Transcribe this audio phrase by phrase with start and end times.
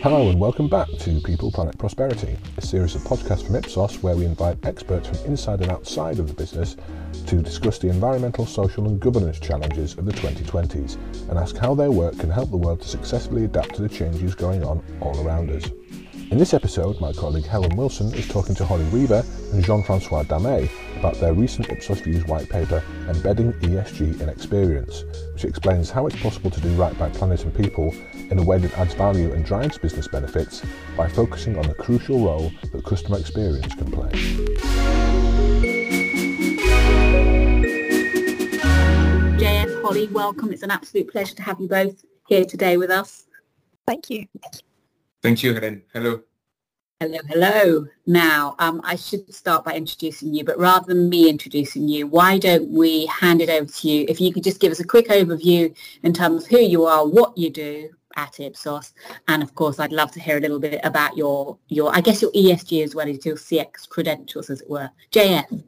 [0.00, 4.14] Hello and welcome back to People, Planet, Prosperity, a series of podcasts from Ipsos where
[4.14, 6.76] we invite experts from inside and outside of the business
[7.26, 10.96] to discuss the environmental, social and governance challenges of the 2020s
[11.28, 14.36] and ask how their work can help the world to successfully adapt to the changes
[14.36, 15.68] going on all around us.
[16.30, 20.70] In this episode, my colleague Helen Wilson is talking to Holly Weaver and Jean-Francois Damais
[20.98, 26.20] about their recent Ipsos Views white paper, Embedding ESG in Experience, which explains how it's
[26.20, 27.94] possible to do right by planet and people
[28.30, 30.62] in a way that adds value and drives business benefits
[30.96, 34.10] by focusing on the crucial role that customer experience can play.
[39.38, 40.52] JF, Holly, welcome.
[40.52, 43.26] It's an absolute pleasure to have you both here today with us.
[43.86, 44.26] Thank you.
[45.22, 45.82] Thank you, Helen.
[45.92, 46.22] Hello.
[47.00, 47.86] Hello, hello.
[48.06, 52.38] Now, um, I should start by introducing you, but rather than me introducing you, why
[52.38, 54.04] don't we hand it over to you?
[54.08, 57.06] If you could just give us a quick overview in terms of who you are,
[57.06, 58.94] what you do at Ipsos,
[59.28, 62.20] and of course, I'd love to hear a little bit about your, your I guess,
[62.20, 64.90] your ESG as well as your CX credentials, as it were.
[65.12, 65.62] JF.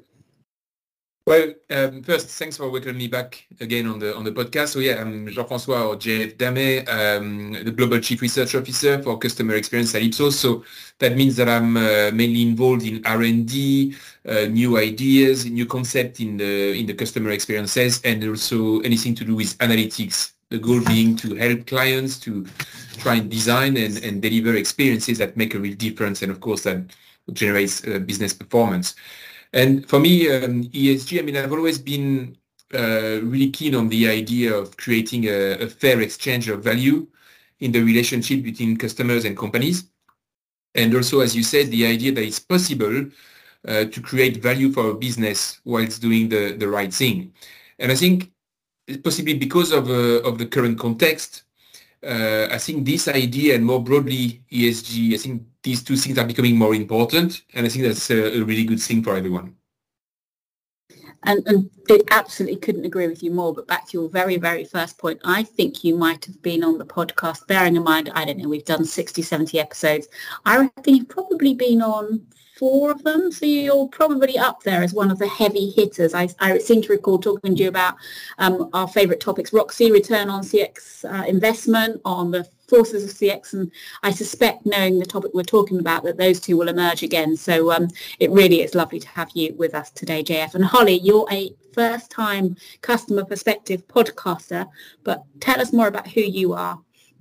[1.31, 4.71] Well, um, first, thanks for welcoming me back again on the on the podcast.
[4.71, 9.55] So yeah, I'm Jean-François or JF Damais, um, the Global Chief Research Officer for Customer
[9.55, 10.37] Experience at Ipsos.
[10.37, 10.65] So
[10.99, 13.95] that means that I'm uh, mainly involved in R&D,
[14.29, 19.25] uh, new ideas, new concept in the in the customer experiences, and also anything to
[19.25, 20.33] do with analytics.
[20.49, 22.45] The goal being to help clients to
[22.99, 26.65] try and design and, and deliver experiences that make a real difference, and of course
[26.65, 26.83] that
[27.33, 28.97] generates uh, business performance.
[29.53, 32.37] And for me, um, ESG, I mean, I've always been
[32.73, 37.07] uh, really keen on the idea of creating a, a, fair exchange of value
[37.59, 39.91] in the relationship between customers and companies.
[40.75, 43.07] And also, as you said, the idea that it's possible
[43.67, 47.33] uh, to create value for a business whilst doing the, the right thing.
[47.81, 48.31] And I think
[49.03, 51.43] possibly because of, uh, of the current context,
[52.07, 56.27] uh, I think this idea and more broadly ESG, I think these two things are
[56.27, 59.57] becoming more important, and I think that's a, a really good thing for everyone.
[61.25, 63.53] And, and I absolutely couldn't agree with you more.
[63.53, 66.79] But back to your very, very first point, I think you might have been on
[66.79, 70.09] the podcast, bearing in mind, I don't know, we've done 60, 70 episodes.
[70.47, 72.27] I reckon you've probably been on
[72.61, 73.33] four of them.
[73.33, 76.13] So you're probably up there as one of the heavy hitters.
[76.13, 77.95] I, I seem to recall talking to you about
[78.37, 83.55] um, our favourite topics, ROCXI, return on CX uh, investment, on the forces of CX,
[83.55, 83.73] and
[84.03, 87.35] I suspect knowing the topic we're talking about that those two will emerge again.
[87.35, 87.89] So um,
[88.19, 90.55] it really is lovely to have you with us today, JF.
[90.55, 94.67] And Holly, you're a first-time customer perspective podcaster,
[95.03, 96.79] but tell us more about who you are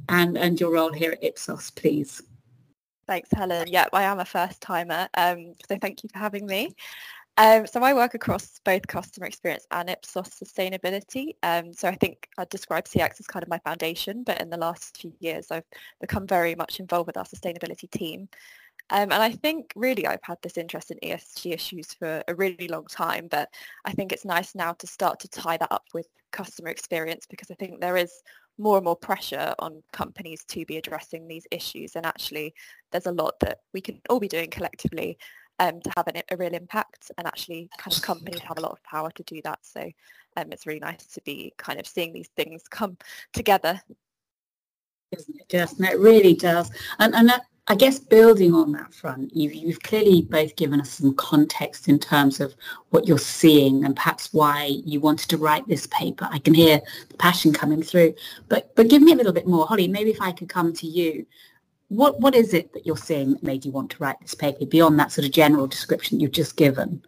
[0.09, 2.21] and, and your role here at Ipsos, please.
[3.09, 3.67] Thanks, Helen.
[3.67, 6.75] Yeah, I am a first timer, um, so thank you for having me.
[7.37, 11.31] Um, so I work across both customer experience and Ipsos sustainability.
[11.41, 14.57] Um, so I think I'd describe CX as kind of my foundation, but in the
[14.57, 15.63] last few years I've
[15.99, 18.29] become very much involved with our sustainability team.
[18.91, 22.67] Um, and I think really I've had this interest in ESG issues for a really
[22.67, 23.49] long time, but
[23.85, 27.49] I think it's nice now to start to tie that up with customer experience because
[27.49, 28.21] I think there is
[28.59, 32.53] more and more pressure on companies to be addressing these issues and actually
[32.91, 35.17] there's a lot that we can all be doing collectively
[35.59, 38.71] um, to have an, a real impact and actually kind of companies have a lot
[38.71, 39.59] of power to do that.
[39.61, 39.81] So
[40.37, 42.97] um, it's really nice to be kind of seeing these things come
[43.33, 43.79] together.
[45.11, 46.71] Doesn't it just it really does.
[46.99, 47.41] And and that
[47.71, 51.99] I guess building on that front, you've, you've clearly both given us some context in
[51.99, 52.55] terms of
[52.89, 56.27] what you're seeing and perhaps why you wanted to write this paper.
[56.31, 58.15] I can hear the passion coming through,
[58.47, 59.87] but but give me a little bit more, Holly.
[59.87, 61.27] Maybe if I could come to you,
[61.89, 64.65] what what is it that you're seeing that made you want to write this paper
[64.65, 67.03] beyond that sort of general description you've just given?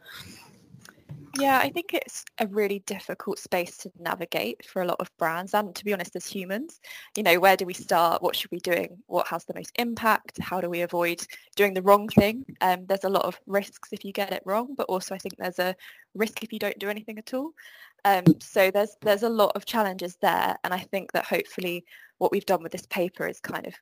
[1.34, 5.53] Yeah, I think it's a really difficult space to navigate for a lot of brands
[5.53, 6.81] and to be honest as humans.
[7.16, 8.22] You know, where do we start?
[8.22, 8.97] What should we be doing?
[9.08, 10.40] What has the most impact?
[10.42, 11.25] How do we avoid
[11.56, 12.46] doing the wrong thing?
[12.59, 15.38] Um, there's a lot of risks if you get it wrong, but also I think
[15.38, 15.74] there's a
[16.16, 17.52] risk if you don't do anything at all.
[18.03, 21.86] Um, so there's there's a lot of challenges there and I think that hopefully
[22.18, 23.74] what we've done with this paper is kind of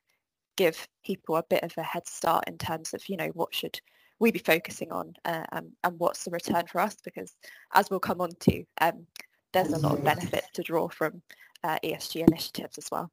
[0.55, 3.79] give people a bit of a head start in terms of, you know, what should
[4.19, 7.35] we be focusing on uh, um, and what's the return for us because
[7.73, 9.05] as we'll come on to um,
[9.53, 11.21] there's a lot of benefit to draw from
[11.63, 13.11] uh, ESG initiatives as well.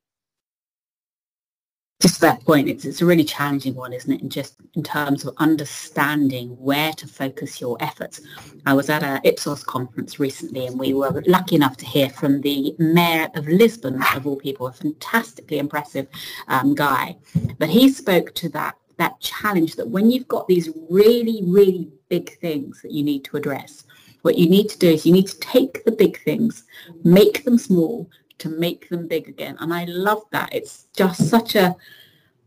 [2.01, 4.21] Just that point, it's, it's a really challenging one, isn't it?
[4.21, 8.21] And just in terms of understanding where to focus your efforts.
[8.67, 12.43] I was at a Ipsos conference recently and we were lucky enough to hear from
[12.43, 16.07] the mayor of Lisbon, of all people, a fantastically impressive
[16.49, 17.17] um, guy.
[17.59, 22.39] But he spoke to that that challenge that when you've got these really, really big
[22.39, 23.85] things that you need to address,
[24.23, 26.65] what you need to do is you need to take the big things,
[27.05, 29.57] make them small to make them big again.
[29.61, 30.53] And I love that.
[30.53, 31.77] It's just such a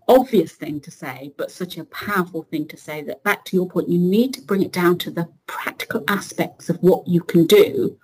[0.07, 3.69] obvious thing to say, but such a powerful thing to say that back to your
[3.69, 7.45] point, you need to bring it down to the practical aspects of what you can
[7.45, 7.97] do.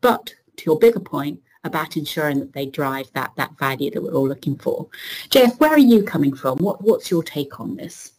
[0.00, 4.14] But to your bigger point about ensuring that they drive that, that value that we're
[4.14, 4.88] all looking for.
[5.30, 6.58] Jeff, where are you coming from?
[6.58, 8.12] What, what's your take on this?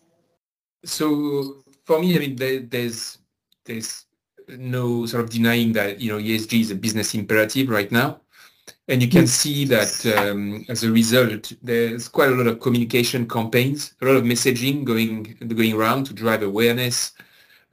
[0.85, 3.17] So for me, I mean, there, there's,
[3.65, 4.05] there's
[4.47, 8.21] no sort of denying that, you know, ESG is a business imperative right now.
[8.87, 13.27] And you can see that um, as a result, there's quite a lot of communication
[13.27, 17.13] campaigns, a lot of messaging going going around to drive awareness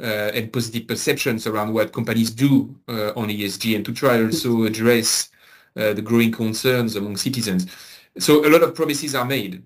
[0.01, 4.65] uh, and positive perceptions around what companies do uh, on ESG and to try also
[4.65, 5.31] address
[5.77, 7.67] uh, the growing concerns among citizens.
[8.19, 9.63] So a lot of promises are made,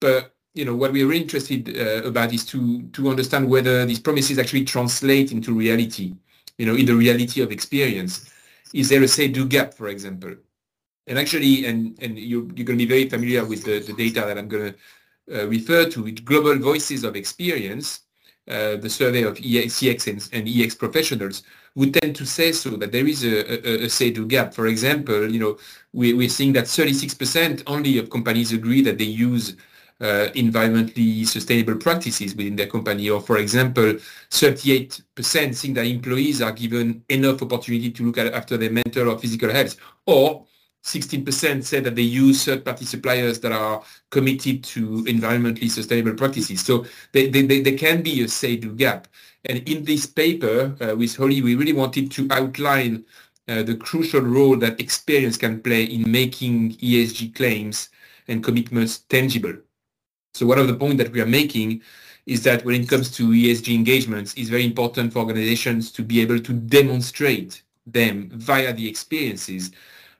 [0.00, 4.00] but you know what we are interested uh, about is to to understand whether these
[4.00, 6.14] promises actually translate into reality.
[6.58, 8.30] You know, in the reality of experience,
[8.74, 10.34] is there a say-do gap, for example?
[11.06, 14.26] And actually, and, and you're, you're going to be very familiar with the, the data
[14.26, 18.00] that I'm going to uh, refer to, with Global Voices of Experience,
[18.48, 21.42] uh, the survey of CX and, and, EX professionals
[21.74, 24.54] would tend to say so that there is a, a, a say-do gap.
[24.54, 25.58] For example, you know,
[25.92, 29.56] we, we're seeing that 36% only of companies agree that they use
[30.00, 33.10] uh, environmentally sustainable practices within their company.
[33.10, 33.94] Or for example,
[34.30, 35.02] 38%
[35.58, 39.50] think that employees are given enough opportunity to look at, after their mental or physical
[39.50, 39.76] health.
[40.06, 40.46] Or
[40.84, 46.64] 16% said that they use third-party suppliers that are committed to environmentally sustainable practices.
[46.64, 49.08] So there they, they, they, can be a say-do gap.
[49.44, 53.04] And in this paper uh, with Holly, we really wanted to outline
[53.48, 57.88] uh, the crucial role that experience can play in making ESG claims
[58.28, 59.54] and commitments tangible.
[60.34, 61.82] So one of the points that we are making
[62.26, 66.20] is that when it comes to ESG engagements, it's very important for organizations to be
[66.20, 69.70] able to demonstrate them via the experiences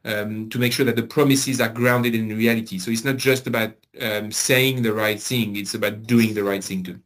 [0.05, 2.79] um, to make sure that the promises are grounded in reality.
[2.79, 6.63] So it's not just about um, saying the right thing, it's about doing the right
[6.63, 7.01] thing too.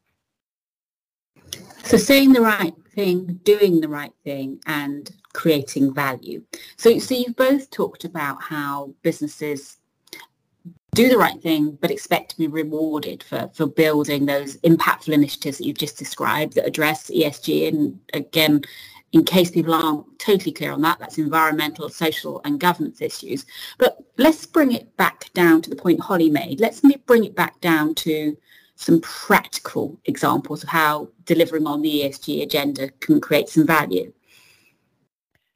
[1.85, 6.43] So saying the right thing, doing the right thing and creating value.
[6.77, 9.79] So, so you've both talked about how businesses
[10.95, 15.57] do the right thing but expect to be rewarded for, for building those impactful initiatives
[15.57, 18.61] that you've just described that address ESG and again
[19.13, 23.45] in case people aren't totally clear on that, that's environmental, social and governance issues.
[23.79, 26.61] But let's bring it back down to the point Holly made.
[26.61, 28.37] Let's bring it back down to
[28.77, 34.13] some practical examples of how delivering on the ESG agenda can create some value.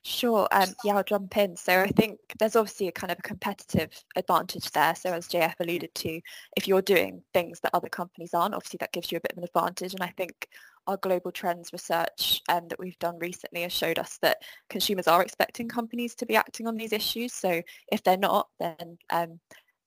[0.04, 0.46] Sure.
[0.52, 1.56] Um, yeah, I'll jump in.
[1.56, 4.94] So I think there's obviously a kind of a competitive advantage there.
[4.94, 6.20] So as JF alluded to,
[6.56, 9.38] if you're doing things that other companies aren't, obviously that gives you a bit of
[9.38, 9.94] an advantage.
[9.94, 10.48] And I think
[10.86, 14.38] our global trends research um, that we've done recently has showed us that
[14.70, 17.32] consumers are expecting companies to be acting on these issues.
[17.32, 19.40] So if they're not, then um,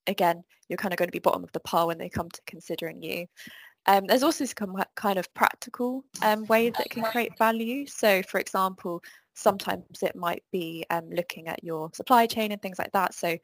[0.08, 2.42] again, you're kind of going to be bottom of the pile when they come to
[2.46, 3.28] considering you.
[3.86, 7.88] Um, there's also some kind of practical um, ways that can create value.
[7.88, 9.02] So for example,
[9.34, 13.14] sometimes it might be um, looking at your supply chain and things like that.
[13.14, 13.38] So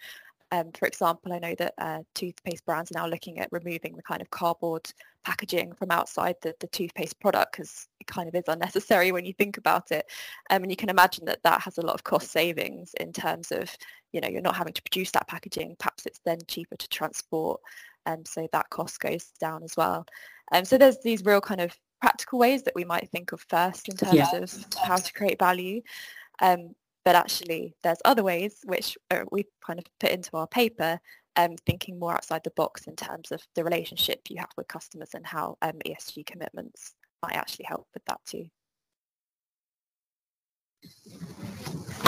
[0.56, 4.02] um, for example, I know that uh, toothpaste brands are now looking at removing the
[4.02, 4.90] kind of cardboard
[5.25, 9.34] packaging from outside the, the toothpaste product because it kind of is unnecessary when you
[9.34, 10.06] think about it.
[10.50, 13.52] Um, and you can imagine that that has a lot of cost savings in terms
[13.52, 13.69] of,
[14.13, 15.75] you know, you're not having to produce that packaging.
[15.78, 17.60] Perhaps it's then cheaper to transport.
[18.06, 20.06] And um, so that cost goes down as well.
[20.53, 23.89] Um, so there's these real kind of practical ways that we might think of first
[23.89, 24.36] in terms yeah.
[24.36, 25.82] of how to create value.
[26.39, 26.75] Um,
[27.06, 31.00] but actually, there's other ways which uh, we kind of put into our paper,
[31.36, 35.12] um, thinking more outside the box in terms of the relationship you have with customers
[35.14, 38.46] and how um, ESG commitments might actually help with that too.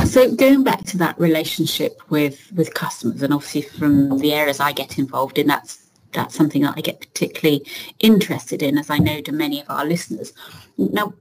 [0.06, 4.72] So going back to that relationship with with customers, and obviously from the areas I
[4.72, 7.68] get involved in, that's that's something that I get particularly
[8.00, 10.34] interested in, as I know to many of our listeners.
[10.78, 11.14] Now,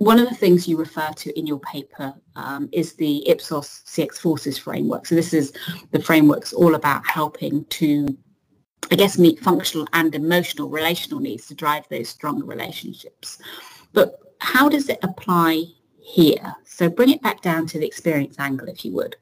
[0.00, 4.14] one of the things you refer to in your paper um, is the Ipsos CX
[4.14, 5.04] Forces framework.
[5.04, 5.52] So this is
[5.90, 8.08] the framework's all about helping to,
[8.90, 13.42] I guess, meet functional and emotional relational needs to drive those stronger relationships.
[13.92, 15.64] But how does it apply
[15.98, 16.54] here?
[16.64, 19.16] So bring it back down to the experience angle, if you would.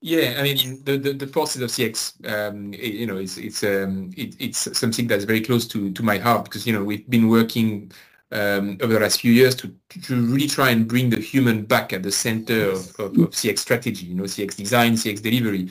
[0.00, 3.64] Yeah, I mean the, the, the forces of CX, um, it, you know, it's it's
[3.64, 7.08] um, it, it's something that's very close to to my heart because you know we've
[7.10, 7.90] been working
[8.32, 9.72] um, over the last few years to,
[10.02, 13.58] to really try and bring the human back at the center of, of, of CX
[13.58, 15.70] strategy, you know, CX design, CX delivery.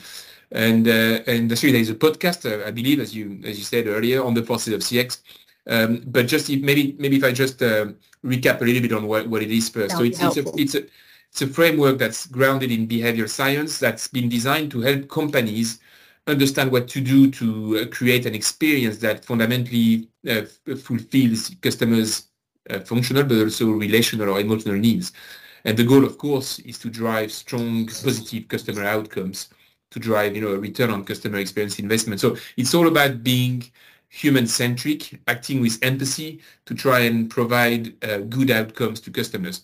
[0.52, 3.64] And uh, and actually there is a podcast, uh, I believe, as you as you
[3.64, 5.20] said earlier, on the process of CX.
[5.66, 7.86] Um, but just if, maybe maybe if I just uh,
[8.24, 9.96] recap a little bit on what, what it is first.
[9.96, 10.82] So it's, it's, a, it's a
[11.30, 15.80] it's a framework that's grounded in behavior science that's been designed to help companies
[16.26, 20.42] understand what to do to uh, create an experience that fundamentally uh,
[20.76, 22.28] fulfills customers'
[22.70, 25.12] uh, functional but also relational or emotional needs.
[25.64, 29.48] And the goal, of course, is to drive strong, positive customer outcomes,
[29.90, 32.20] to drive, you know, a return on customer experience investment.
[32.20, 33.64] So it's all about being
[34.08, 39.62] human-centric, acting with empathy to try and provide uh, good outcomes to customers.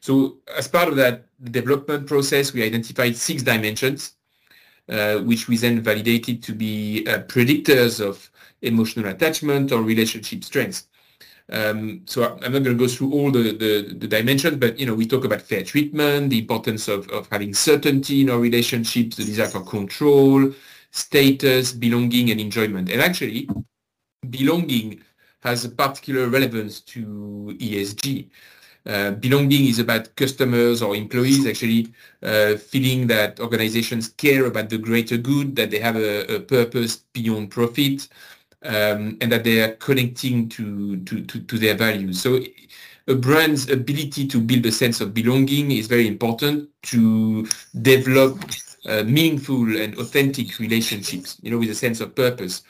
[0.00, 4.14] So as part of that development process, we identified six dimensions,
[4.88, 8.30] uh, which we then validated to be uh, predictors of
[8.62, 10.88] emotional attachment or relationship strengths.
[11.52, 14.86] Um, so I'm not going to go through all the, the, the, dimensions, but you
[14.86, 19.16] know we talk about fair treatment, the importance of, of having certainty in our relationships,
[19.16, 20.50] the desire for control,
[20.92, 22.90] status, belonging, and enjoyment.
[22.90, 23.50] And actually,
[24.30, 25.02] belonging
[25.42, 28.30] has a particular relevance to ESG.
[28.86, 31.92] Uh, belonging is about customers or employees actually
[32.22, 37.04] uh, feeling that organizations care about the greater good, that they have a, a purpose
[37.12, 38.08] beyond profit,
[38.64, 42.20] um, and that they are connecting to, to, to, to, their values.
[42.20, 42.40] So
[43.08, 47.46] a brand's ability to build a sense of belonging is very important to
[47.80, 48.38] develop
[48.86, 52.62] uh, meaningful and authentic relationships, you know, with a sense of purpose.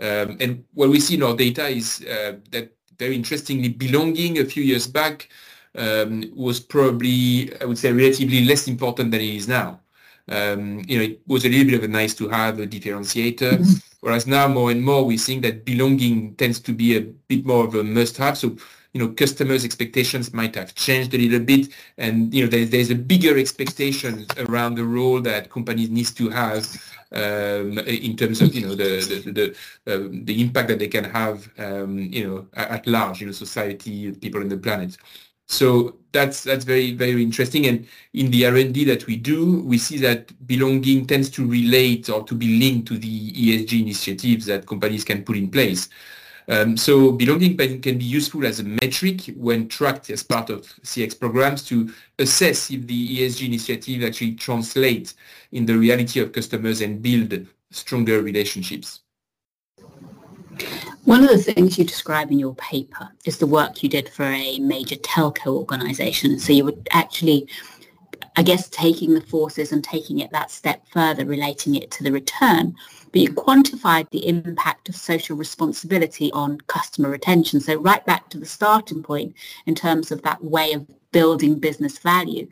[0.00, 4.44] Um, and what we see in our data is uh, that very interestingly, belonging a
[4.44, 5.28] few years back
[5.76, 9.80] um, was probably, I would say, relatively less important than it is now.
[10.28, 13.58] Um, you know, it was a little bit of a nice to have a differentiator,
[13.58, 13.72] mm-hmm.
[14.04, 17.64] Whereas now more and more we think that belonging tends to be a bit more
[17.64, 18.36] of a must-have.
[18.36, 18.48] So,
[18.92, 22.90] you know, customers' expectations might have changed a little bit, and you know, there's, there's
[22.90, 26.64] a bigger expectation around the role that companies need to have
[27.12, 31.04] um, in terms of you know the the the, uh, the impact that they can
[31.04, 34.96] have um, you know at large you know society people in the planet
[35.46, 39.98] so that's that's very very interesting and in the R&D that we do we see
[39.98, 45.04] that belonging tends to relate or to be linked to the ESG initiatives that companies
[45.04, 45.88] can put in place
[46.48, 51.18] um, so belonging can be useful as a metric when tracked as part of CX
[51.18, 55.14] programs to assess if the ESG initiative actually translates
[55.52, 59.00] in the reality of customers and build stronger relationships.
[61.04, 64.24] One of the things you describe in your paper is the work you did for
[64.24, 66.38] a major telco organization.
[66.38, 67.48] So you were actually
[68.36, 72.10] I guess taking the forces and taking it that step further, relating it to the
[72.10, 72.74] return,
[73.12, 77.60] but you quantified the impact of social responsibility on customer retention.
[77.60, 81.98] So right back to the starting point in terms of that way of building business
[81.98, 82.48] value.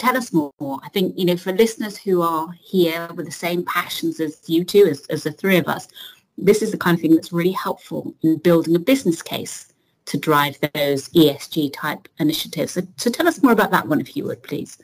[0.00, 0.52] Tell us more.
[0.82, 4.64] I think, you know, for listeners who are here with the same passions as you
[4.64, 5.86] two, as, as the three of us,
[6.42, 9.72] this is the kind of thing that's really helpful in building a business case
[10.06, 12.72] to drive those ESG type initiatives.
[12.72, 14.78] So, so tell us more about that one, if you would, please.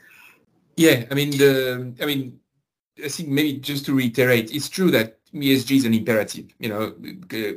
[0.77, 2.39] Yeah, I mean, the, I mean,
[3.03, 6.47] I think maybe just to reiterate, it's true that ESG is an imperative.
[6.59, 6.95] You know,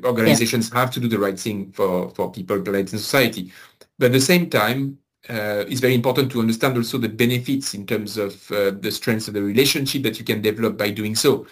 [0.04, 0.80] organizations yeah.
[0.80, 3.52] have to do the right thing for, for people, planet, and society.
[3.98, 4.98] But at the same time,
[5.30, 9.28] uh, it's very important to understand also the benefits in terms of uh, the strengths
[9.28, 11.46] of the relationship that you can develop by doing so.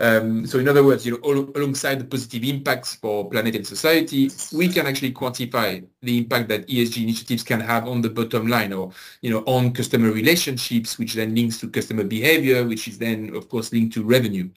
[0.00, 3.66] Um, so in other words, you know, all, alongside the positive impacts for planet and
[3.66, 8.46] society, we can actually quantify the impact that ESG initiatives can have on the bottom
[8.46, 12.96] line or, you know, on customer relationships, which then links to customer behavior, which is
[12.96, 14.48] then, of course, linked to revenue.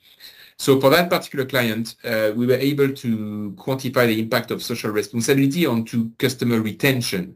[0.55, 4.91] So for that particular client, uh, we were able to quantify the impact of social
[4.91, 7.35] responsibility onto customer retention.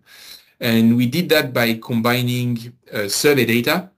[0.62, 3.92] And we did that by combining uh, survey data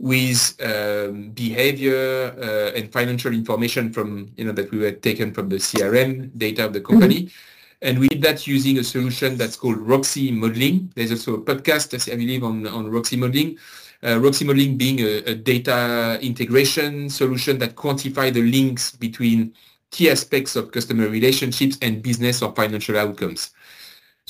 [0.00, 5.50] with um, behavior uh, and financial information from, you know, that we were taken from
[5.50, 7.24] the CRM data of the company.
[7.24, 7.82] Mm-hmm.
[7.82, 10.90] And we did that using a solution that's called ROCXI Modeling.
[10.94, 13.58] There's also a podcast, I believe, on, on ROCXI Modeling.
[14.02, 19.52] Uh, ROCXI Modeling being a, a, data integration solution that quantify the links between
[19.90, 23.50] key aspects of customer relationships and business or financial outcomes.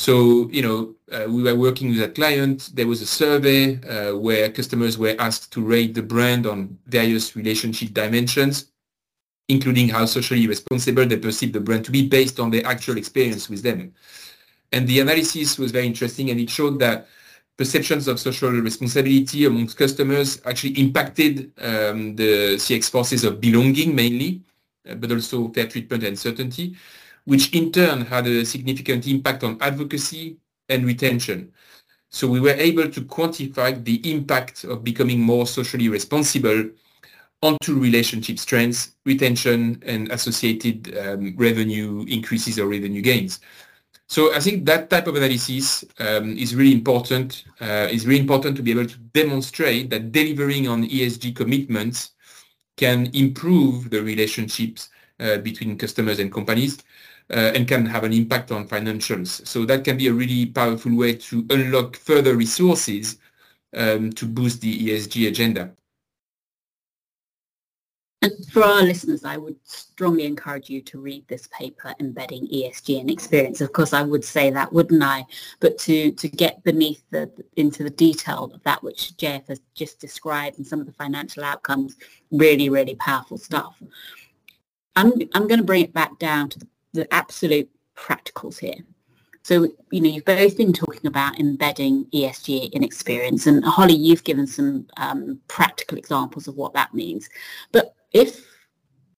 [0.00, 2.70] So, you know, uh, we were working with a client.
[2.72, 7.36] There was a survey uh, where customers were asked to rate the brand on various
[7.36, 8.70] relationship dimensions,
[9.50, 13.50] including how socially responsible they perceive the brand to be based on their actual experience
[13.50, 13.92] with them.
[14.72, 17.06] And the analysis was very interesting and it showed that
[17.58, 24.40] perceptions of social responsibility amongst customers actually impacted um, the CX forces of belonging mainly,
[24.88, 26.74] uh, but also fair treatment and certainty
[27.30, 30.36] which in turn had a significant impact on advocacy
[30.68, 31.52] and retention.
[32.08, 36.68] So we were able to quantify the impact of becoming more socially responsible
[37.40, 43.38] onto relationship strengths, retention, and associated um, revenue increases or revenue gains.
[44.08, 47.44] So I think that type of analysis um, is really important.
[47.60, 52.10] Uh, is really important to be able to demonstrate that delivering on ESG commitments
[52.76, 54.88] can improve the relationships
[55.42, 56.78] between customers and companies
[57.30, 59.46] uh, and can have an impact on financials.
[59.46, 63.18] So that can be a really powerful way to unlock further resources
[63.76, 65.70] um, to boost the ESG agenda.
[68.22, 73.00] And for our listeners, I would strongly encourage you to read this paper, Embedding ESG
[73.00, 73.62] in Experience.
[73.62, 75.24] Of course, I would say that, wouldn't I?
[75.58, 80.00] But to, to get beneath the, into the detail of that which JF has just
[80.00, 81.96] described and some of the financial outcomes,
[82.30, 83.74] really, really powerful stuff.
[85.00, 88.74] I'm, I'm going to bring it back down to the, the absolute practicals here.
[89.42, 94.24] So, you know, you've both been talking about embedding ESG in experience and Holly, you've
[94.24, 97.28] given some um, practical examples of what that means.
[97.72, 98.44] But if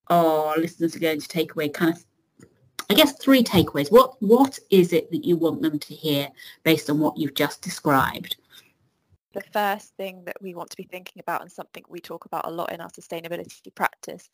[0.08, 2.04] our listeners are going to take away kind of
[2.90, 3.90] I guess three takeaways.
[3.90, 6.28] What what is it that you want them to hear
[6.62, 8.36] based on what you've just described?
[9.32, 12.46] The first thing that we want to be thinking about and something we talk about
[12.46, 14.28] a lot in our sustainability practice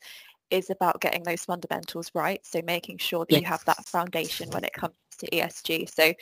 [0.51, 2.45] is about getting those fundamentals right.
[2.45, 3.41] So making sure that yes.
[3.41, 5.93] you have that foundation when it comes to ESG.
[5.93, 6.13] So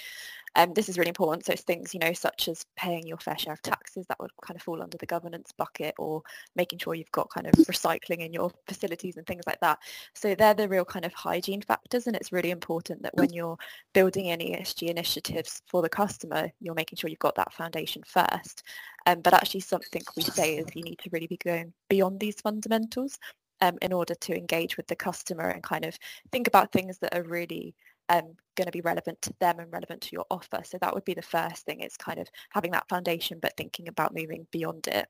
[0.55, 1.45] um, this is really important.
[1.45, 4.31] So it's things, you know, such as paying your fair share of taxes that would
[4.41, 6.23] kind of fall under the governance bucket or
[6.55, 9.77] making sure you've got kind of recycling in your facilities and things like that.
[10.15, 13.57] So they're the real kind of hygiene factors and it's really important that when you're
[13.93, 18.63] building any ESG initiatives for the customer, you're making sure you've got that foundation first.
[19.05, 22.41] Um, but actually something we say is you need to really be going beyond these
[22.41, 23.19] fundamentals
[23.61, 25.97] um, in order to engage with the customer and kind of
[26.31, 27.75] think about things that are really
[28.09, 30.61] um, going to be relevant to them and relevant to your offer.
[30.63, 33.87] So that would be the first thing is kind of having that foundation, but thinking
[33.87, 35.07] about moving beyond it.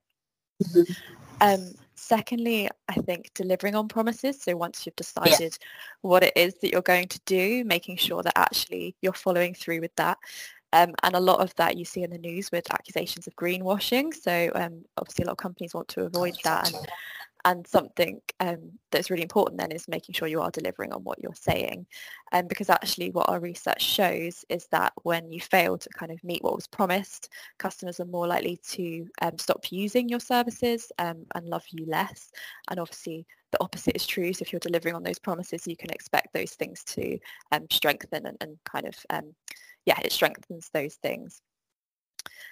[0.63, 0.93] Mm-hmm.
[1.39, 4.41] Um, secondly, I think delivering on promises.
[4.41, 5.55] So once you've decided
[6.01, 9.81] what it is that you're going to do, making sure that actually you're following through
[9.81, 10.17] with that.
[10.73, 14.13] Um, and a lot of that you see in the news with accusations of greenwashing.
[14.13, 16.73] So um, obviously a lot of companies want to avoid that.
[16.73, 16.87] And
[17.47, 21.17] and something um, that's really important then is making sure you are delivering on what
[21.23, 21.85] you're saying.
[22.33, 26.21] Um, because actually what our research shows is that when you fail to kind of
[26.25, 31.25] meet what was promised, customers are more likely to um, stop using your services um,
[31.35, 32.31] and love you less.
[32.69, 34.33] And obviously the opposite is true.
[34.33, 37.17] So if you're delivering on those promises, you can expect those things to
[37.53, 39.33] um, strengthen and, and, kind of, um,
[39.85, 41.41] yeah, it strengthens those things.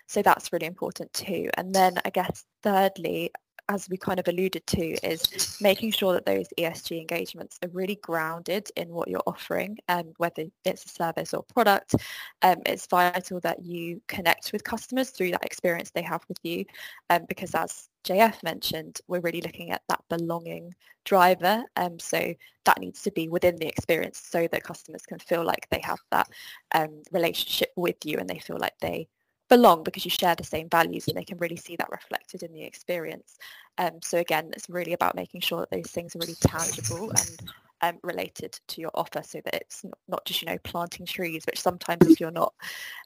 [0.07, 1.49] So that's really important too.
[1.57, 3.31] And then I guess thirdly,
[3.69, 7.95] as we kind of alluded to, is making sure that those ESG engagements are really
[7.95, 11.95] grounded in what you're offering, and um, whether it's a service or product.
[12.41, 16.65] Um, it's vital that you connect with customers through that experience they have with you,
[17.09, 20.73] um, because as JF mentioned, we're really looking at that belonging
[21.05, 21.63] driver.
[21.75, 22.33] Um, so
[22.65, 25.99] that needs to be within the experience so that customers can feel like they have
[26.11, 26.29] that
[26.73, 29.07] um, relationship with you and they feel like they
[29.49, 32.51] belong because you share the same values and they can really see that reflected in
[32.53, 33.37] the experience.
[33.77, 37.41] Um, so again, it's really about making sure that those things are really tangible and
[37.81, 41.61] um, related to your offer so that it's not, just, you know, planting trees, which
[41.61, 42.53] sometimes if you're not,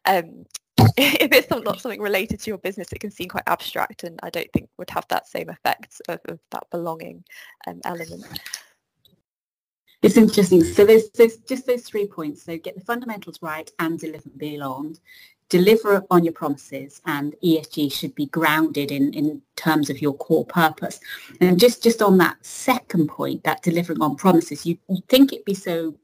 [0.05, 0.45] um,
[0.97, 4.29] if it's not something related to your business, it can seem quite abstract and I
[4.29, 7.23] don't think would have that same effect of, of that belonging
[7.67, 8.25] um, element.
[10.01, 10.63] It's interesting.
[10.63, 12.43] So there's, there's just those three points.
[12.43, 15.01] So get the fundamentals right and deliver beyond
[15.49, 20.45] deliver on your promises and ESG should be grounded in, in terms of your core
[20.45, 20.99] purpose.
[21.41, 25.45] And just, just on that second point, that delivering on promises, you, you think it'd
[25.45, 25.95] be so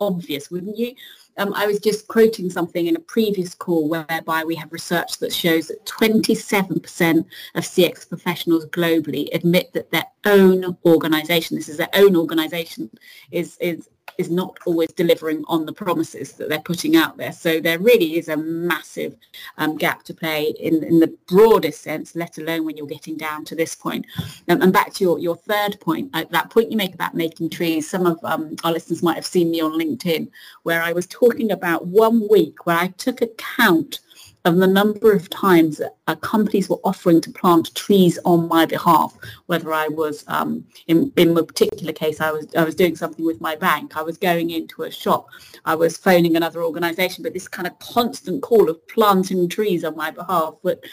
[0.00, 0.94] obvious, wouldn't you?
[1.38, 5.32] Um, I was just quoting something in a previous call whereby we have research that
[5.32, 11.88] shows that 27% of CX professionals globally admit that their own organization, this is their
[11.94, 12.90] own organization,
[13.30, 17.32] is, is is not always delivering on the promises that they're putting out there.
[17.32, 19.16] So there really is a massive
[19.58, 23.44] um, gap to play in, in the broadest sense, let alone when you're getting down
[23.46, 24.06] to this point.
[24.48, 27.50] Um, and back to your, your third point, uh, that point you make about making
[27.50, 30.28] trees, some of um, our listeners might have seen me on LinkedIn
[30.62, 34.00] where I was talking about one week where I took account
[34.44, 38.66] of the number of times that uh, companies were offering to plant trees on my
[38.66, 42.96] behalf, whether I was, um, in, in a particular case, I was, I was doing
[42.96, 45.28] something with my bank, I was going into a shop,
[45.64, 49.96] I was phoning another organization, but this kind of constant call of planting trees on
[49.96, 50.84] my behalf but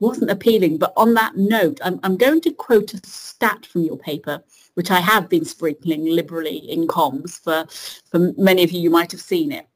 [0.00, 0.76] wasn't appealing.
[0.76, 4.42] But on that note, I'm, I'm going to quote a stat from your paper,
[4.74, 7.66] which I have been sprinkling liberally in comms for,
[8.10, 9.66] for many of you, you might have seen it.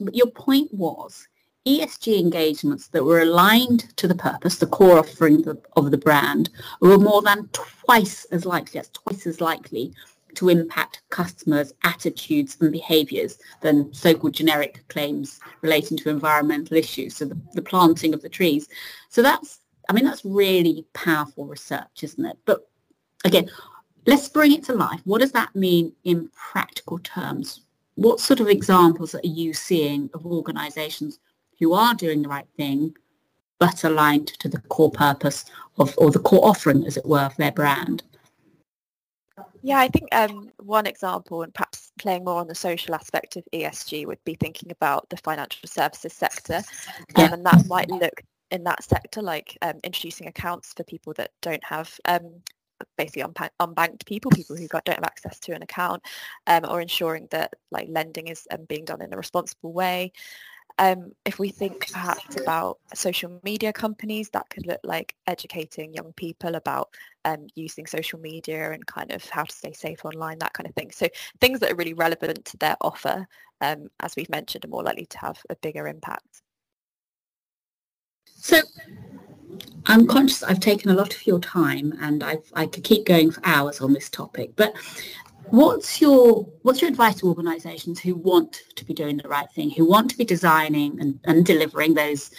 [0.00, 1.28] But your point was
[1.66, 5.44] ESG engagements that were aligned to the purpose, the core offering
[5.76, 6.48] of the brand,
[6.80, 9.92] were more than twice as likely, that's twice as likely
[10.34, 17.26] to impact customers' attitudes and behaviours than so-called generic claims relating to environmental issues, so
[17.26, 18.68] the, the planting of the trees.
[19.08, 22.38] So that's, I mean, that's really powerful research, isn't it?
[22.46, 22.68] But
[23.24, 23.50] again,
[24.06, 25.00] let's bring it to life.
[25.04, 27.62] What does that mean in practical terms?
[27.96, 31.18] What sort of examples are you seeing of organisations
[31.60, 32.96] who are doing the right thing
[33.58, 35.44] but aligned to the core purpose
[35.78, 38.02] of, or the core offering, as it were, of their brand?
[39.62, 43.44] Yeah, I think um, one example, and perhaps playing more on the social aspect of
[43.52, 46.62] ESG, would be thinking about the financial services sector,
[47.16, 51.30] um, and that might look in that sector like um, introducing accounts for people that
[51.42, 52.42] don't have um,
[52.96, 56.02] basically unbanked people, people who got, don't have access to an account,
[56.46, 60.12] um, or ensuring that like lending is um, being done in a responsible way.
[60.80, 66.14] Um, if we think perhaps about social media companies, that could look like educating young
[66.14, 66.88] people about
[67.26, 70.74] um, using social media and kind of how to stay safe online, that kind of
[70.74, 70.90] thing.
[70.90, 71.06] So
[71.38, 73.26] things that are really relevant to their offer,
[73.60, 76.40] um, as we've mentioned, are more likely to have a bigger impact.
[78.24, 78.62] So
[79.84, 83.32] I'm conscious I've taken a lot of your time and I've, I could keep going
[83.32, 84.74] for hours on this topic, but
[85.50, 89.70] what's your what's your advice to organisations who want to be doing the right thing,
[89.70, 92.30] who want to be designing and, and delivering those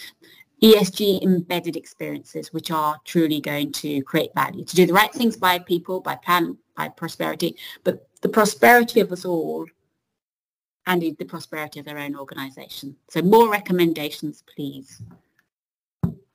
[0.64, 5.36] ESG embedded experiences which are truly going to create value, to do the right things
[5.36, 9.66] by people, by plan, by prosperity, but the prosperity of us all
[10.86, 12.96] and the prosperity of their own organisation.
[13.10, 15.02] So more recommendations, please.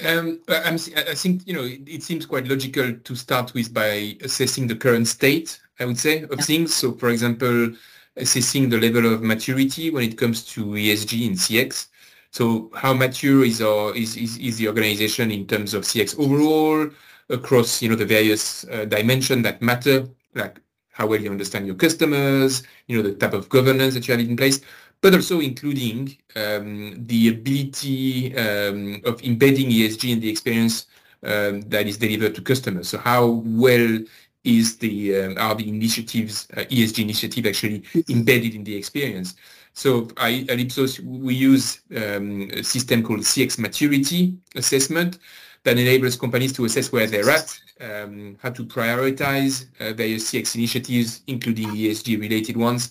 [0.05, 4.67] Um, i think you know it, it, seems quite logical to start with by assessing
[4.67, 5.59] the current state.
[5.79, 6.45] I would say of yeah.
[6.45, 6.75] things.
[6.75, 7.73] So, for example,
[8.17, 11.89] assessing the level of maturity when it comes to ESG and CX.
[12.31, 16.91] So, how mature is our is, is, is the organization in terms of CX overall
[17.29, 20.61] across you know the various uh, dimensions that matter, like
[20.91, 24.21] how well you understand your customers, you know the type of governance that you have
[24.21, 24.61] in place,
[25.01, 30.87] but also including um, the ability um, of embedding ESG in the experience
[31.23, 32.89] um, that is delivered to customers.
[32.89, 33.99] So how well
[34.47, 39.35] is the um, are the initiatives uh, ESG initiative actually embedded in the experience?
[39.73, 45.19] So I, at Ipsos we use um, a system called CX maturity assessment
[45.65, 50.55] that enables companies to assess where they're at, um, how to prioritize uh, various CX
[50.55, 52.91] initiatives, including ESG related ones,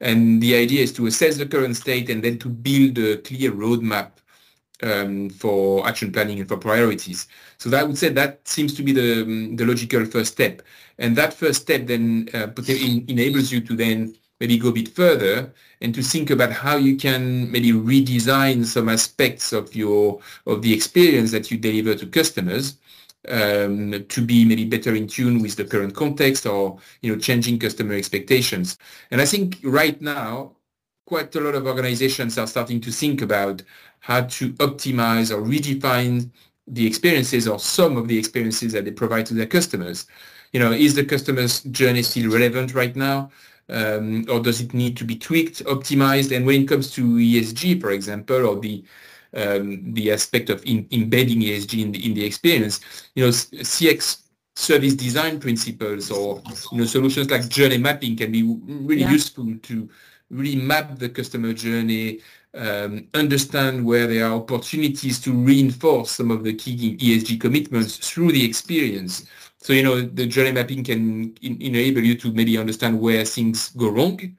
[0.00, 3.52] and the idea is to assess the current state and then to build a clear
[3.52, 4.10] roadmap
[4.82, 7.28] um, for action planning and for priorities.
[7.58, 10.62] So that I would say that seems to be the, um, the logical first step.
[10.98, 15.52] And that first step then uh, enables you to then maybe go a bit further
[15.80, 20.72] and to think about how you can maybe redesign some aspects of your of the
[20.72, 22.76] experience that you deliver to customers
[23.28, 27.58] um, to be maybe better in tune with the current context or you know changing
[27.58, 28.78] customer expectations.
[29.10, 30.55] And I think right now,
[31.06, 33.62] quite a lot of organizations are starting to think about
[34.00, 36.30] how to optimize or redefine
[36.66, 40.06] the experiences or some of the experiences that they provide to their customers.
[40.52, 43.30] You know, is the customer's journey still relevant right now?
[43.68, 46.34] Um, or does it need to be tweaked, optimized?
[46.36, 48.84] And when it comes to ESG, for example, or the
[49.34, 52.80] um, the aspect of in, embedding ESG in the, in the experience.
[53.14, 54.22] You know, CX
[54.54, 56.42] service design principles or
[56.72, 59.10] you know solutions like journey mapping can be really yeah.
[59.10, 59.88] useful to
[60.30, 62.20] really map the customer journey,
[62.54, 68.32] um, understand where there are opportunities to reinforce some of the key ESG commitments through
[68.32, 69.26] the experience.
[69.58, 73.70] So, you know, the journey mapping can in, enable you to maybe understand where things
[73.70, 74.36] go wrong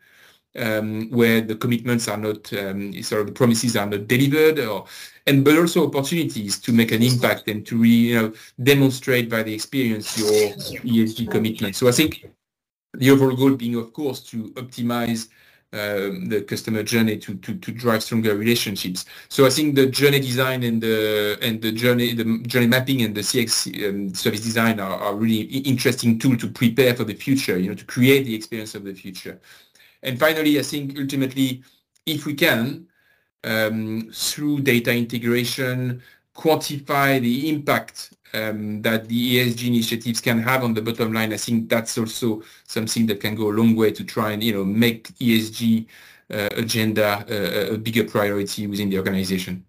[0.58, 4.86] um, where the commitments are not, um, sort of the promises are not delivered, or,
[5.26, 9.44] and but also opportunities to make an impact and to really, you know, demonstrate by
[9.44, 10.30] the experience your
[10.84, 11.76] ESG commitment.
[11.76, 12.30] So I think
[12.94, 15.30] the overall goal being, of course, to optimize
[15.78, 19.06] the customer journey to, to, to drive stronger relationships.
[19.30, 23.16] So I think the journey design and the and the journey the journey mapping and
[23.16, 27.58] the CX um, service design are, are really interesting tool to prepare for the future.
[27.58, 29.40] You know, to create the experience of the future.
[30.04, 31.64] And finally, I think ultimately,
[32.06, 32.88] if we can,
[33.44, 36.02] um, through data integration,
[36.38, 41.38] quantify the impact um, that the ESG initiatives can have on the bottom line, I
[41.38, 44.64] think that's also something that can go a long way to try and you know
[44.64, 45.86] make ESG
[46.32, 49.66] uh, agenda uh, a bigger priority within the organization.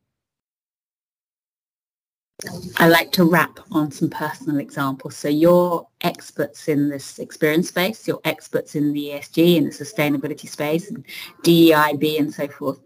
[2.76, 5.16] I like to wrap on some personal examples.
[5.16, 10.48] So you're experts in this experience space, you're experts in the ESG and the sustainability
[10.48, 11.04] space and
[11.42, 12.78] DEIB and so forth.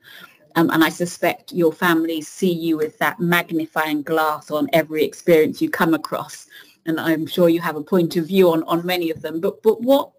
[0.57, 5.63] Um, and I suspect your families see you with that magnifying glass on every experience
[5.63, 6.47] you come across.
[6.87, 9.41] And I'm sure you have a point of view on, on many of them.
[9.41, 10.11] But but what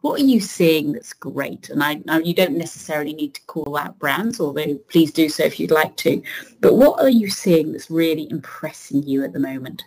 [0.00, 1.70] what are you seeing that's great?
[1.70, 5.58] And I you don't necessarily need to call out brands, although please do so if
[5.58, 6.22] you'd like to.
[6.60, 9.84] But what are you seeing that's really impressing you at the moment?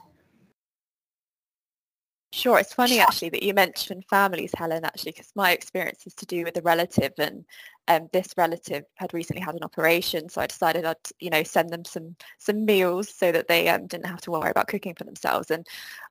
[2.31, 6.27] Sure, it's funny actually that you mentioned families, Helen, actually, because my experience is to
[6.27, 7.43] do with a relative and
[7.89, 11.71] um, this relative had recently had an operation, so I decided I'd, you know, send
[11.71, 15.05] them some some meals so that they um, didn't have to worry about cooking for
[15.05, 15.49] themselves.
[15.49, 15.67] And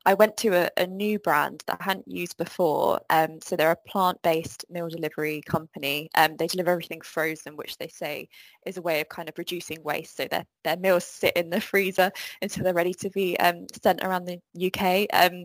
[0.09, 2.99] I went to a, a new brand that I hadn't used before.
[3.11, 6.09] Um, so they're a plant-based meal delivery company.
[6.15, 8.31] Um, they deliver everything frozen, which they say
[8.65, 10.17] is a way of kind of reducing waste.
[10.17, 14.03] So their their meals sit in the freezer until they're ready to be um, sent
[14.03, 15.09] around the UK.
[15.13, 15.45] Um,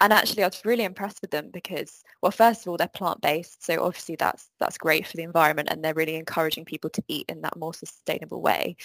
[0.00, 3.64] and actually, I was really impressed with them because, well, first of all, they're plant-based,
[3.64, 7.26] so obviously that's that's great for the environment, and they're really encouraging people to eat
[7.28, 8.76] in that more sustainable way.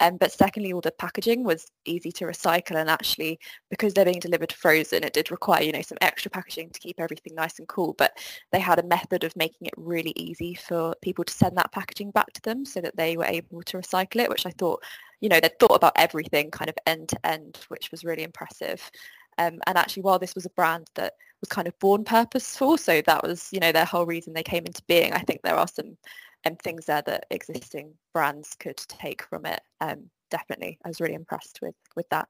[0.00, 3.38] Um, but secondly, all the packaging was easy to recycle, and actually,
[3.70, 6.98] because they're being delivered frozen, it did require, you know, some extra packaging to keep
[6.98, 7.94] everything nice and cool.
[7.96, 8.18] But
[8.50, 12.10] they had a method of making it really easy for people to send that packaging
[12.10, 14.82] back to them, so that they were able to recycle it, which I thought,
[15.20, 18.90] you know, they'd thought about everything kind of end to end, which was really impressive.
[19.38, 23.02] Um, and actually, while this was a brand that was kind of born purposeful, so
[23.02, 25.68] that was, you know, their whole reason they came into being, I think there are
[25.68, 25.98] some
[26.46, 29.60] um, things there that existing brands could take from it.
[29.80, 32.28] Um, definitely, I was really impressed with with that.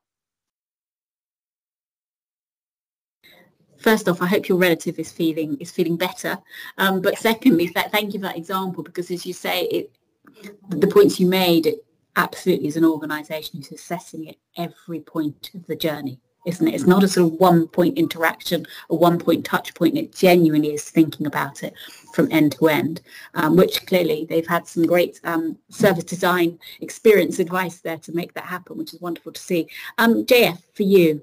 [3.86, 6.36] First off, I hope your relative is feeling is feeling better.
[6.76, 7.20] Um, but yeah.
[7.20, 9.92] secondly, th- thank you for that example because, as you say, it,
[10.70, 15.64] the points you made, it absolutely is an organisation who's assessing it every point of
[15.68, 16.74] the journey isn't it?
[16.74, 19.98] It's not a sort of one point interaction, a one point touch point.
[19.98, 21.74] It genuinely is thinking about it
[22.14, 23.02] from end to end,
[23.34, 28.32] um, which clearly they've had some great um, service design experience advice there to make
[28.34, 29.68] that happen, which is wonderful to see.
[29.98, 31.22] Um, JF, for you.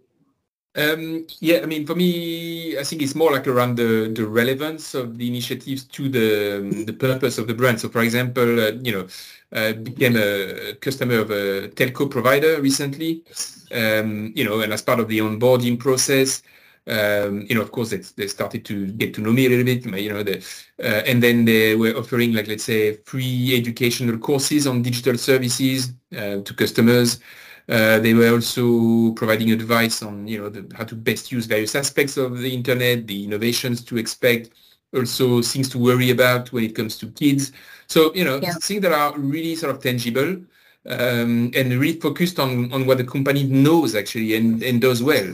[0.76, 4.96] Um, yeah, I mean, for me, I think it's more like around the, the relevance
[4.96, 7.80] of the initiatives to the the purpose of the brand.
[7.80, 9.08] So, for example, uh, you know,
[9.52, 13.24] uh, became a customer of a telco provider recently,
[13.72, 16.42] um, you know, and as part of the onboarding process,
[16.88, 19.66] um, you know, of course, they, they started to get to know me a little
[19.66, 20.38] bit, you know, the,
[20.84, 25.94] uh, and then they were offering, like, let's say, free educational courses on digital services
[26.18, 27.20] uh, to customers.
[27.70, 31.76] Uh, they were also providing advice on, you know, the, how to best use various
[31.76, 34.50] aspects of the internet, the innovations to expect,
[34.94, 37.52] also things to worry about when it comes to kids.
[37.88, 38.54] So, you know, yeah.
[38.62, 40.42] things that are really sort of tangible
[40.90, 45.34] um, and really focused on, on what the company knows actually and, and does well.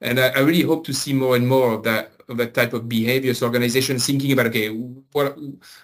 [0.00, 2.88] And I, I, really hope to see more and more of that that type of
[2.88, 3.34] behavior.
[3.34, 5.36] So organizations thinking about okay, what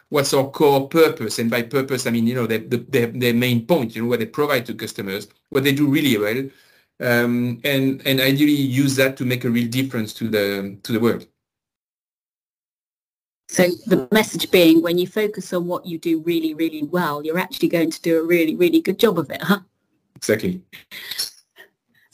[0.09, 1.39] what's our core purpose?
[1.39, 4.21] And by purpose, I mean you know their their, their main point, you know what
[4.21, 6.39] they provide to customers, what they do really well,
[7.01, 11.01] um, and and ideally use that to make a real difference to the to the
[11.01, 11.27] world.
[13.51, 17.39] So the message being when you focus on what you do really, really well, you're
[17.39, 19.61] actually going to do a really, really good job of it, huh?
[20.17, 20.61] Exactly.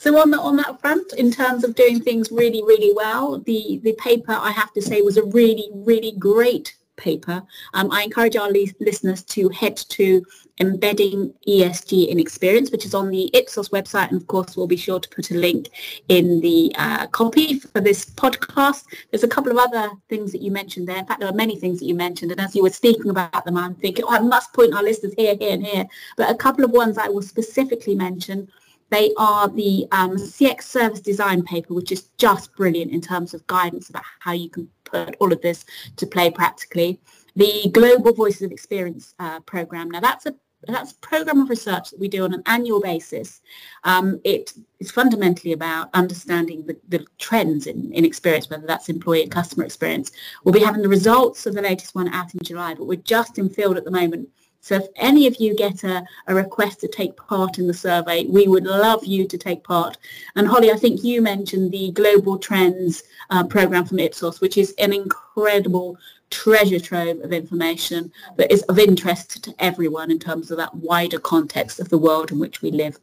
[0.04, 3.80] So on, the, on that front, in terms of doing things really, really well, the,
[3.82, 7.42] the paper, I have to say, was a really, really great paper.
[7.72, 10.22] Um, I encourage our li- listeners to head to
[10.60, 14.10] embedding ESG in experience, which is on the Ipsos website.
[14.10, 15.70] And of course, we'll be sure to put a link
[16.08, 18.84] in the uh, copy for this podcast.
[19.10, 20.98] There's a couple of other things that you mentioned there.
[20.98, 22.30] In fact, there are many things that you mentioned.
[22.30, 25.14] And as you were speaking about them, I'm thinking, oh, I must point our listeners
[25.16, 25.86] here, here, and here.
[26.18, 28.50] But a couple of ones I will specifically mention
[28.90, 33.47] they are the um, CX service design paper, which is just brilliant in terms of
[33.47, 35.64] guidance about how you can put all of this
[35.97, 37.01] to play practically.
[37.37, 39.90] The Global Voices of Experience uh, program.
[39.90, 40.35] Now that's a
[40.66, 43.42] that's a program of research that we do on an annual basis.
[43.85, 49.23] Um, it is fundamentally about understanding the, the trends in, in experience, whether that's employee
[49.23, 50.11] and customer experience.
[50.42, 53.38] We'll be having the results of the latest one out in July, but we're just
[53.38, 54.29] in field at the moment
[54.64, 58.24] so if any of you get a, a request to take part in the survey,
[58.24, 59.98] we would love you to take part.
[60.37, 64.74] And Holly, I think you mentioned the Global Trends uh, program from Ipsos, which is
[64.79, 65.98] an incredible
[66.31, 71.18] treasure trove of information that is of interest to everyone in terms of that wider
[71.18, 72.98] context of the world in which we live.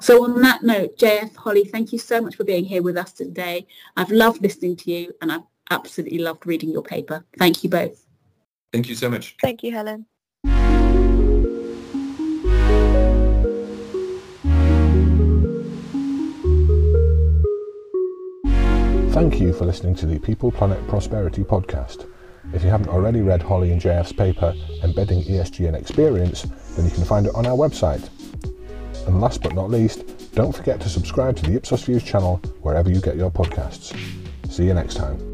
[0.00, 3.12] So on that note, JF, Holly, thank you so much for being here with us
[3.12, 3.66] today.
[3.98, 7.26] I've loved listening to you and I've absolutely loved reading your paper.
[7.38, 8.02] Thank you both.
[8.72, 9.36] Thank you so much.
[9.42, 10.06] Thank you, Helen.
[19.12, 22.08] Thank you for listening to the People Planet Prosperity podcast.
[22.54, 26.44] If you haven't already read Holly and JF's paper, Embedding ESG in Experience,
[26.76, 28.08] then you can find it on our website.
[29.06, 32.88] And last but not least, don't forget to subscribe to the Ipsos Views channel wherever
[32.90, 33.94] you get your podcasts.
[34.50, 35.31] See you next time.